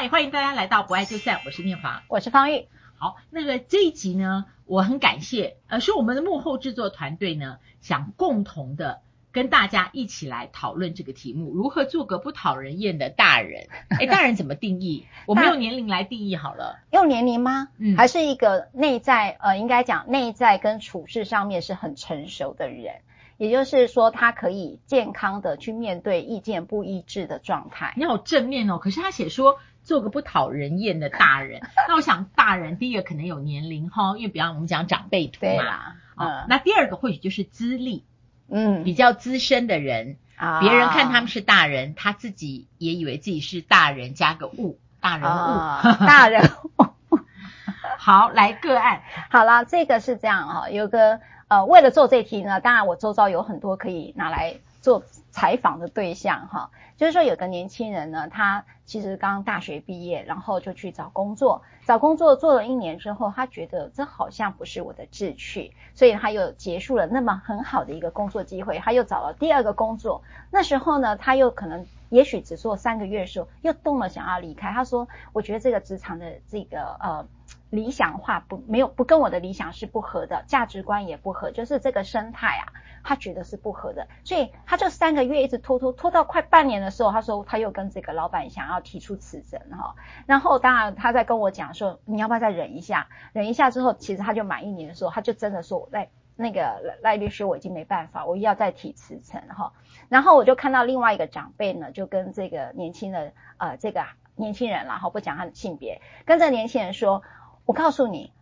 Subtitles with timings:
[0.00, 2.68] 嗨，欢迎大家来到不爱就散，我是念华，我是方玉。
[2.98, 9.00] 好，那个这一集呢，我很感谢，呃，是我们的幕后制作团队呢，想共同的
[9.32, 13.66] 跟大家一起来讨论这个题目：如何做个不讨人厌的大人？
[13.98, 15.04] 哎，大人怎么定义？
[15.26, 16.78] 我们用年龄来定义好了。
[16.94, 17.66] 用年龄吗？
[17.78, 19.36] 嗯，还是一个内在？
[19.40, 23.00] 呃，应该讲内在跟处事上面是很成熟的人，
[23.36, 27.94] 也就是说，他可以健康的去面对意见不一致的状态。
[27.96, 29.58] 你好正面哦，可是他写说。
[29.88, 38.04] 做个不讨人厌的大人， 那我想大人第一个可能有年龄哈，因为比方我们讲长辈图嘛，对啦，嗯、哦，那第二个或许就是资历，
[38.50, 46.42] 嗯，比较资深的人，啊，别人看他们是大人，他自己也以为自己是大人，加个物，大人物，啊、 大人
[46.76, 47.16] 物，
[47.96, 49.00] 好，来个案，
[49.30, 54.56] 好了，这个是这样哈，有个呃，为了做这题呢，当然我周遭有很多可以拿来
[54.88, 56.70] 做采访的对象哈。
[56.96, 61.62] 就是说，有个年轻人呢，他其实刚大学毕业，然后就去找工作。
[61.86, 70.22] 找工作做了一年之后，他觉得这好像不是我的志趣，所以他又结束了那么很好的一个工作机会，他又找了第二个工作。
[70.50, 74.72] 那时候呢，他又可能也许只做三个月的时候，又动了想要离开。
[74.72, 77.28] 他说：“我觉得这个职场的这个呃。”
[77.70, 82.72] 理想化不没有不跟我的理想是不合的，价值观也不合，就是这个生态啊，
[83.04, 99.74] 他觉得是不合的，所以他就三个月一直拖拖拖到快半年的时候，他说他又跟这个老板想要提出辞呈哈，然后当然他在跟我讲说，你要不要再忍一下，忍一下之后，其实他就满一年的时候，他就真的说，赖那个赖律师，我已经没办法，我又要再提辞呈哈，
[100.08, 107.22] 然后我就看到另外一个长辈呢，就跟这个年轻的呃这个年轻人然后不讲他的性别，跟这年轻人说。
[107.68, 108.32] 我告诉你，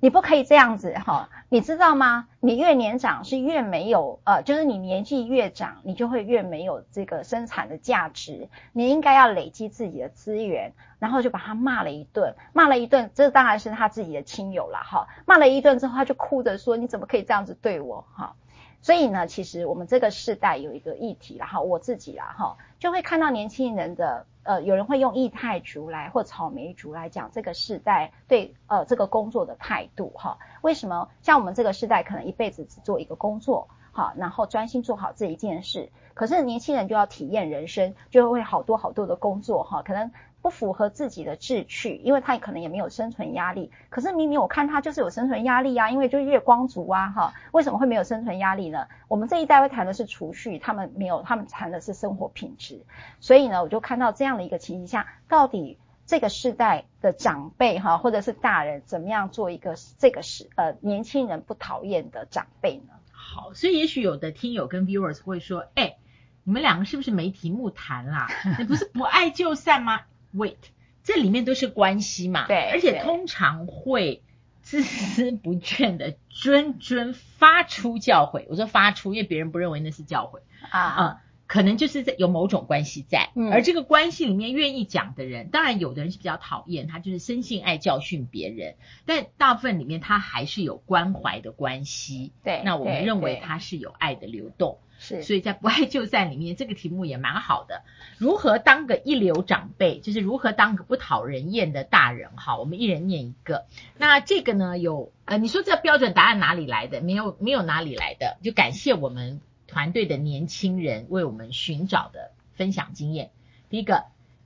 [0.00, 2.26] 你不可以这样子哈，你知道吗？
[2.40, 8.48] 你越年长是越没有，呃，就是你年纪越长，你就会越没有这个生产的价值。
[8.72, 15.06] 你应该要累积自己的资源，然后就把他骂了一顿，骂了一顿，这当然是他自己的亲友了哈。
[15.26, 18.34] 骂了一顿之后，他就哭着说：“你怎么可以这样子对我？”哈。
[18.80, 30.38] 所以呢，其实我们这个世代有一个议题，然后我自己啦哈，就会看到年轻人的呃，有人会用易态族来或草莓族来讲这个世代对呃这个工作的态度哈。
[30.62, 40.10] 为什么像我们这个世代可能一辈子只做一个工作，哈，然后专心做好这一件事，可是年轻人就要体验人生，就会好多好多的工作哈，可能。
[40.42, 43.70] 不符合自己的志趣，因为他可能也没有生存压力。
[43.88, 48.88] 可是明明我看他就是有生存压力啊，因为就月光族啊，哈，为什么会没有生存压力呢？
[49.06, 52.84] 我们这一代会谈的是储蓄，他们没有，他们谈的是生活品质。
[53.20, 62.94] 所以呢，我就看到这样的一个情形下，到底这个世代的长辈哈，或者是大人，怎么样做一个这个是呃年轻人不讨厌的长辈呢？
[63.12, 65.94] 好，所以也许有的听友跟 viewers 会说，哎，
[66.42, 68.26] 你们两个是不是没题目谈啦？
[68.58, 70.00] 你不是不爱就散吗
[70.34, 70.56] ？Wait，
[71.04, 74.22] 这里面都是关系嘛，对，而且通常会
[74.64, 78.46] 孜孜不倦的谆谆发出教诲。
[78.48, 80.40] 我说发出，因为别人不认为那是教诲
[80.70, 81.20] 啊
[81.52, 94.78] 可能就是在有某种关系在，嗯，而这个关系里面愿意讲的人，当然有的人是比较讨厌他，就是生性爱教训别人，但大部分里面他还是有关怀的关系，对，那我们认为他是有爱的流动。
[94.98, 97.82] 是，所以在不爱就散里面，这个题目也蛮好的。
[98.16, 102.30] 如何当个一流长辈，就是如何当个不讨人厌的大人。
[102.36, 103.66] 好，我们一人念一个。
[103.98, 107.00] 那这个呢，有呃，你说这标准答案哪里来的？
[107.00, 108.38] 没有，没有哪里来的。
[108.42, 109.40] 就感谢我们
[109.72, 113.30] 团队的年轻人为我们寻找的分享经验。
[113.70, 114.04] 第一个，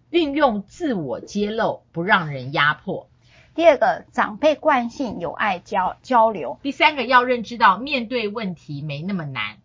[0.08, 3.08] 运用自我揭露，不让人压迫；
[3.52, 9.58] 第二个，长辈惯性有爱交交流；第三个，要认知到面对问题没那么难。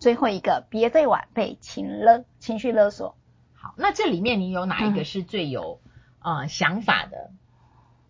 [0.00, 3.14] 最后一个，别对晚辈情勒情绪勒索。
[3.54, 5.80] 好，那这里面你有哪一个是最有、
[6.24, 7.30] 嗯、呃想法的？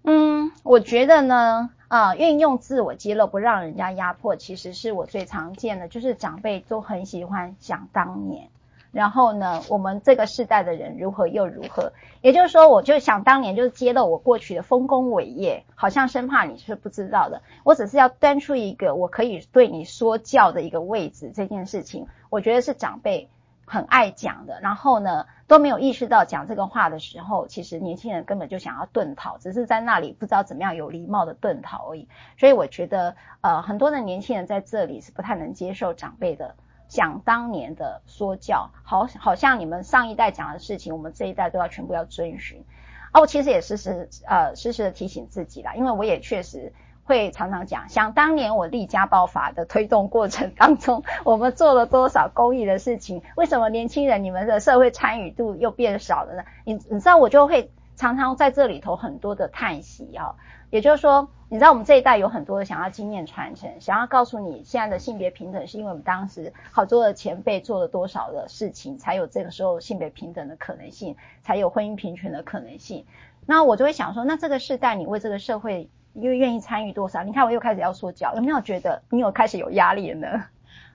[0.04, 8.48] 嗯，我觉得呢，啊、运用自我揭露，不让人家压迫，其实是我最常见的，就是长辈都很喜欢想当年。
[8.90, 11.92] 然后呢，我们这个世代的人如何又如何？
[12.22, 17.42] 也就是说，我就想当年就是揭露我过去的丰功伟业，好像生怕你是不知道的。
[17.64, 23.28] 我只是要端出一个我可以对你说教的一个位置，这件事情，我觉得是长辈
[23.68, 24.58] 很爱讲的。
[24.60, 32.08] 然后呢，都没有意识到讲这个话的时候，其实年轻人根本就想要遁逃，只是在那里不知道怎么样有礼貌的遁逃而已。
[32.36, 36.56] 所以我觉得，呃，很多的年轻人在这里是不太能接受长辈的。
[36.88, 42.64] 想当年的说教，好，好像你们上一代讲的事情，我们这一代都要全部要遵循。
[43.12, 46.72] 哦，我其实也时时呃时时的提醒自己啦，因为我也确实
[47.08, 53.22] 会常常讲，想当年我立家暴法的推动过程当中，我们做了多少公益的事情？
[53.34, 56.44] 为什么年轻人你们的社会参与度又变少了呢？
[56.64, 60.34] 你你知道我就会常常在这里头很多的叹息啊。
[60.68, 73.06] 也就是说，你知道我们这一代有很多的想要经验传承，想要告诉你现在的性别平等，是因为我们当时好多的前辈做了多少的事情，才有这个时候性别平等的可能性，才有婚姻平权的可能性。
[73.46, 77.22] 那我就会想说，那这个世代你为这个社会又愿意参与多少？
[77.24, 80.44] 你看我又开始要说教，有没有觉得你有开始有压力了呢？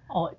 [0.08, 0.34] 哦，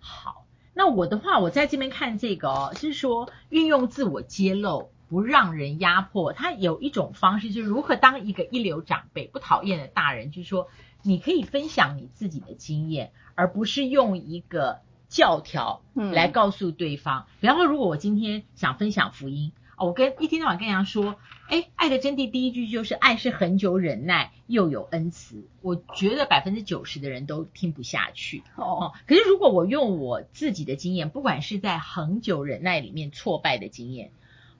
[0.00, 0.44] 好，
[0.74, 4.90] 那我的话，我在这边看这个哦，是说运用自我揭露。
[5.08, 10.66] 不让人压迫，他有一种方式，就是如何当一个一流长辈，不讨厌的大人，就是说
[11.02, 17.28] 你可以分享你自己的经验，而不是用一个教条来告诉对方。
[17.28, 21.16] 嗯、比方说，如果我今天想分享福音，我跟一天到晚跟人家说，
[21.48, 25.46] 哎，爱的真谛第一句就是爱是恒久忍耐，又有恩慈。
[25.62, 28.42] 我觉得百分之九十的人都听不下去。
[28.56, 34.10] 哦，可是如果我用我自己的经验，不管是在恒久忍耐里面挫败的经验。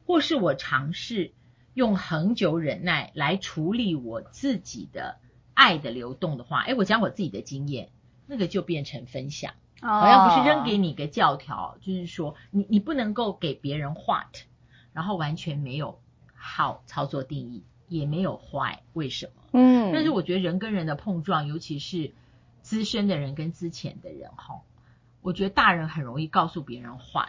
[0.07, 1.33] 或是我尝试
[1.75, 5.17] 用恒久忍耐来处理我自己的
[5.53, 7.89] 爱的流动的话，诶，我讲我自己的经验，
[8.29, 14.45] 那个就变成分享，好像不是扔给你一个教条，就是说你你不能够给别人 what，
[14.97, 16.01] 然后完全没有
[16.35, 22.15] how 操作定义，也没有 why 为什么，嗯，但是我觉得人跟人的碰撞，尤其是
[22.63, 24.63] 资深的人跟资浅的人，哈，
[25.21, 27.29] 我觉得大人很容易告诉别人 what。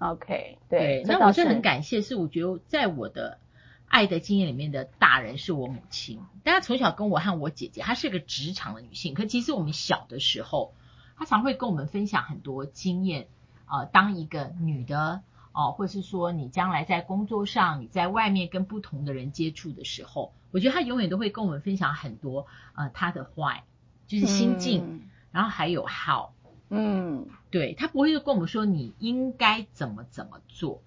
[0.00, 3.38] OK，对，那我是很感谢，是我觉得在我的
[3.86, 10.74] 爱的经验里面的大人是我母亲，但她从小跟我和我姐姐，她是个职场的女性，可其实我们小的时候，
[11.16, 13.28] 她常会跟我们分享很多经验，
[13.70, 15.22] 呃，当一个女的
[15.56, 23.62] 哦、呃，或是说你将来在工作上，你在外面跟不同的人接触的时候，我觉得他永远都会跟我们分享很多，呃，他的 why，
[24.06, 26.28] 就是心境，嗯、然后还有 how。
[26.68, 30.82] 嗯，对，他不会跟我们说你应该怎么怎么做。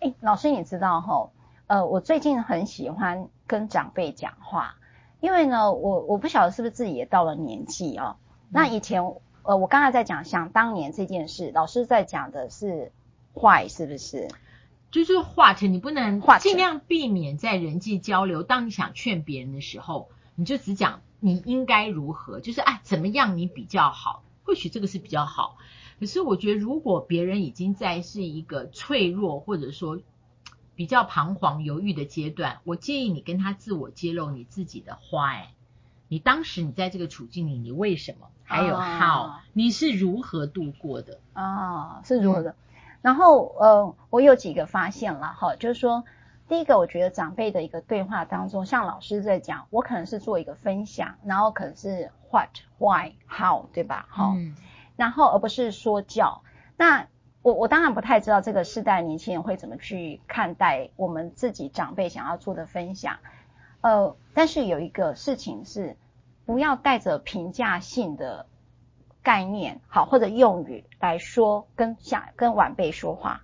[0.00, 1.30] 哎，老师，你知道齁，
[1.66, 4.76] 呃，我最近很喜欢跟长辈讲话，
[5.20, 8.16] 因为呢，我我不晓得是不是自己也到了年纪啊、哦。
[8.16, 9.04] 嗯、那以前，
[9.42, 12.90] 呃，我刚才在讲想当年这件事，老师在讲的是
[13.34, 14.28] 坏，是不是？
[14.90, 18.42] 就是话题，你不能尽量避免在人际交流。
[18.42, 24.22] 当你想劝别人的时候，你就只讲你应该如何，就是哎，怎么样你比较好。
[24.44, 25.56] 或许这个是比较好，
[25.98, 29.98] 可是我觉得如果别人已经在是一个脆弱或者说
[30.76, 35.48] 比较彷徨犹豫的阶段，我建议你跟他自我揭露你自己的 why，
[36.08, 38.28] 你当时你在这个处境里，你为什么？
[38.44, 41.18] 还有 how，、哦、你是如何度过的？
[41.32, 42.50] 啊、哦，是如何的？
[42.50, 42.54] 嗯、
[43.04, 46.04] 然后呃，我有几个发现了哈，就是说。
[46.46, 54.06] 第一个，我觉得长辈的一个对话当中，像老师在讲，我可能是做一个分享，然后可能是 what、why、how，对吧？
[54.10, 54.54] 哈，嗯，
[54.94, 56.42] 然后而不是说教。
[56.76, 57.06] 那
[57.40, 63.16] 我我当然不太知道这个世代年轻人会怎么去看待我们自己长辈想要做的分享。
[63.80, 65.96] 呃，但是有一个事情是，
[66.44, 68.44] 不要带着评价性的
[69.24, 73.40] 概念，好，或者用语来说跟想跟晚辈说话。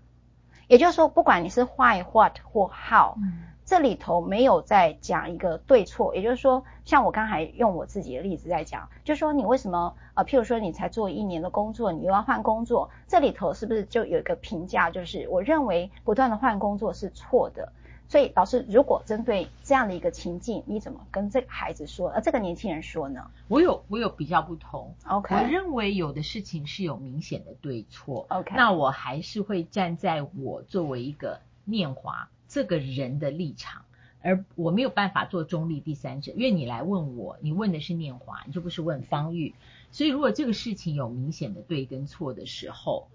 [0.68, 6.14] 也就是说，不管你是 why、what 或 how，嗯，这里头没有在讲一个对错。
[6.14, 14.90] 也就是说，像我刚才用我自己的例子在讲，就是说你为什么呃，譬如说你才做一年的工作，你又要换工作，这里头是不是就有一个评价？
[14.90, 17.72] 就是我认为不断的换工作是错的。
[18.10, 22.08] 所以，老师，如果针对这样的一个情境，你怎么跟这个孩子说？
[22.08, 23.30] 呃，这个年轻人说呢？
[23.46, 24.96] 我有，我有比较不同。
[25.06, 28.26] OK，我认为有的事情是有明显的对错。
[28.28, 33.84] OK，那我还是会站在我作为一个念华这个人的立场，
[34.22, 39.54] 而我没有办法做中立第三者，因为你来问我，你问的是念华，你就不是问方玉。
[39.92, 43.06] 所以，如果这个事情有明显的对跟错的时候，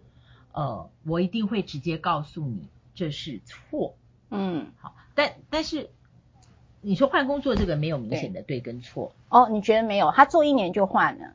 [0.53, 3.93] 呃，我一定会直接告诉你这是错。
[4.31, 5.89] 嗯，好，但但是
[6.81, 9.49] 你说换工作这个没有明显的对跟错哦？
[9.49, 10.11] 你觉得没有？
[10.11, 11.33] 他做一年就换了。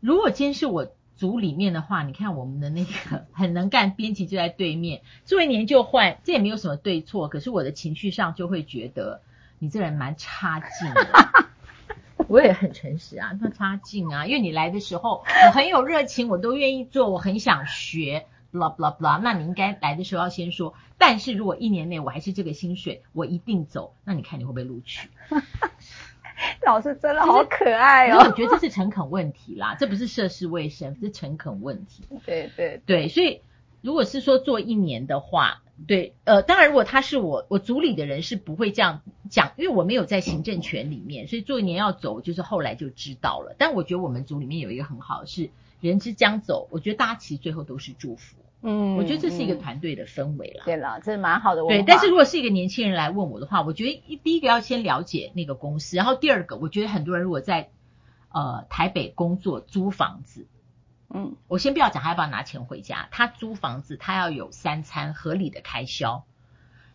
[0.00, 7.28] 如果今天是我组里面的话，你看我们的那个很能干编辑就在对面，做一年就换，这也没有什么对错。
[7.28, 9.20] 可是我的情绪上就会觉得
[9.58, 11.50] 你这人蛮差劲的。
[12.28, 18.26] 我也很诚实啊，那差劲啊，因为你来的时候我很有热情，我都愿意做，我很想学。
[18.52, 23.94] Blah blah blah，那你应该来的时候要先说，但是如果一年内我还是这个薪水，我一定走。
[24.04, 25.08] 那你看你会不会录取？
[26.64, 28.24] 老师真的好可爱哦。
[28.26, 32.04] 我觉得这是诚恳问题啦，这不是涉世未深，是诚恳问题。
[32.24, 33.42] 对对对，所以
[33.82, 43.54] 如果是说做一年的话，对，呃，当然如果他是我我组里的人是不会这样讲，因为我没有在行政权里面，所以做一年要走，就是后来就知道了。
[43.58, 45.50] 但我觉得我们组里面有一个很好的是。
[45.80, 48.36] 人之将走，我觉得大家其实最后都是祝福。
[48.62, 50.64] 嗯，我觉得这是一个团队的氛围了。
[50.66, 51.62] 对了，这是蛮好的。
[51.64, 57.70] 对，但是如果是一个年轻人来问我的话，我觉得第一个要先了解那个公司，然后第二个，我觉得很多人如果在
[58.28, 60.46] 呃台北工作租房子，
[61.08, 66.24] 嗯，我先不要讲他要不要拿钱回家，他租房子他要有三餐合理的开销。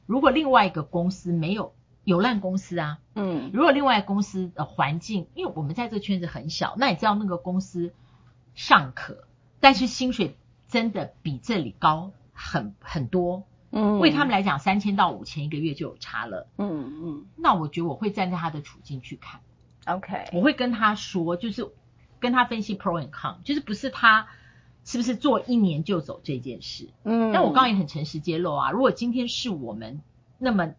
[0.06, 1.74] 如果另外一个公司没有
[2.04, 7.92] 有烂公司啊，嗯，如果另外一个公司的环境，因为我们在这个圈子很小，那你知道那个公司
[8.55, 9.27] 尚可，
[9.59, 10.35] 但是薪水。
[10.67, 17.25] 真的比这里高很很多，嗯，为他们来讲，三千到五千一个月就有差了，嗯嗯。
[17.38, 19.39] 那我觉得我会站在他的处境去看
[19.85, 21.71] ，OK，我会跟他说，就是
[22.19, 24.27] 跟他分析 pro and con，就是不是他
[24.83, 27.31] 是不是做一年就走这件事，嗯。
[27.31, 30.01] 但我刚刚也很诚实揭露啊，如果今天是我们
[30.39, 30.74] 那么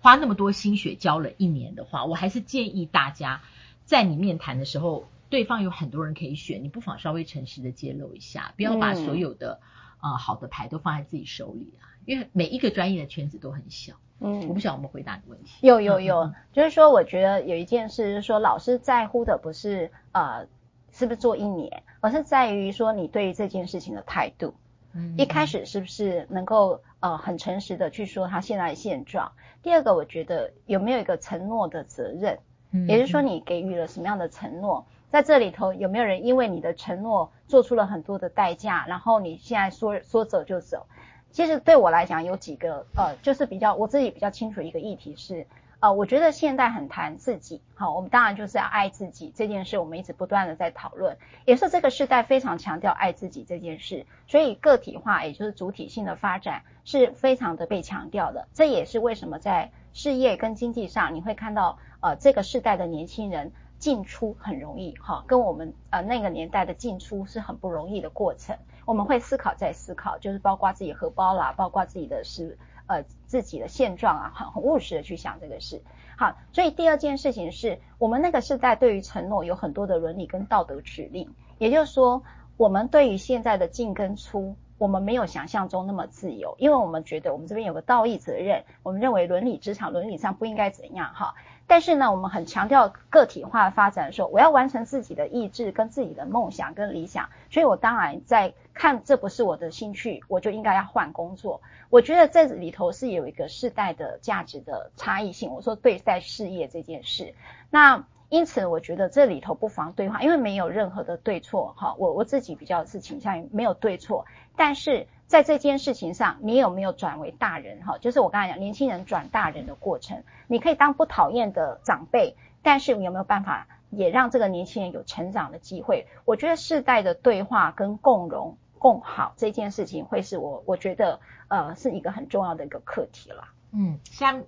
[0.00, 3.40] 花那么多心血教了一年的话，我还是建议大家
[3.84, 5.08] 在你面谈的时候。
[5.30, 9.60] 对方有很多人可以选，你不妨稍微诚实的揭露一下，不要把所有的
[10.00, 13.94] 啊、嗯呃、好的牌都放在自己手里啊，因为每一个专业的圈子都很小。
[14.22, 15.66] 嗯，我不晓得我们回答你问题。
[15.66, 20.46] 有有有，嗯、就是说，我觉得有一件事就是说，老师在乎的不是呃
[20.92, 24.52] 是不是做一年，而是在于说你对于这件事情的态度。
[24.92, 29.32] 嗯，一开始是不是能够呃很诚实的去说他现在的现状？
[29.62, 32.40] 第二个，我觉得有没有一个承诺的责任？
[32.72, 34.84] 嗯，也就是说你给予了什么样的承诺？
[35.10, 40.86] 在这里头有没有人因为你的承诺做出了很多的代价，然后你现在说说走就走？
[41.32, 45.46] 其实对我来讲有几个呃，就是比较我自己比较清楚一个议题是，
[45.80, 63.50] 呃，我觉得现代很谈自己，好，我们当然就是要爱自己这件事，我们一直不断的在讨论，也是这个时代非常强调爱自己这件事，所以个体化也就是主体性的发展是非常的被强调的，这也是为什么在事业跟经济上你会看到呃这个世代的年轻人。
[63.80, 68.56] 进出很容易哈，跟我们呃那个年代的进出是很不容易的过程。
[68.84, 75.82] 我们会思考再思考，就是包括自己荷包啦，包括自己的是呃自己的现状啊，很很务实的去想这个事。
[76.16, 82.22] 好，所以第二件事情是我们那个时代对于承诺有很多的伦理跟道德指令，也就是说，
[82.58, 91.34] 我们对于现在的进跟出，我们没有想象中那么自由，因为我们觉得我们这边有个道义责任，我们认为伦理职场伦理上不应该怎样哈。
[91.70, 101.62] 但是呢，我们很强调个体化发展的时候，我要完成自己的意志跟自己的梦想跟理想，所以我当然在看这不是我的兴趣，我就应该要换工作。
[101.88, 105.52] 我觉得这里头是有一个世代的价值的差异性。
[105.52, 107.36] 我说对待事业这件事，
[107.70, 111.94] 那因此我觉得这里头不妨对话，因为没有任何的对错哈。
[111.98, 115.06] 我我自己比较是倾向于没有对错，但是。
[115.30, 117.84] 在这件事情上，你有没有转为大人？
[117.84, 120.24] 哈，就是我刚才讲年轻人转大人的过程。
[120.48, 126.08] 你可以当不讨厌的长辈，但是你有没有办法也让这个年轻人有成长的机会？
[126.24, 133.44] 我觉得世代的对话跟共荣共好这件事情，会是我我觉得呃是一个很重要的一个课题了。
[133.70, 134.42] 嗯，像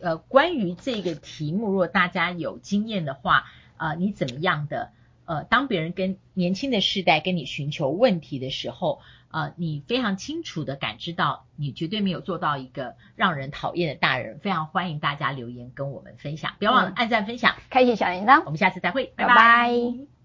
[0.00, 4.92] 呃关于这个题目，如果大家有经验的话，呃，你怎么样的
[5.24, 9.00] 呃，当别人跟年轻的世代跟你寻求问题的时候？
[9.30, 14.38] 呃，你非常清楚的感知到，你绝对没有做到一个让人讨厌的大人。
[14.38, 18.42] 非常欢迎大家留言跟我们分享，不要忘了按赞、分享、开启小铃铛。
[18.44, 19.34] 我们下次再会，拜拜。
[19.34, 20.17] 拜拜。